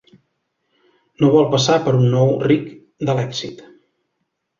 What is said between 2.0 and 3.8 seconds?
nou ric de l'èxit.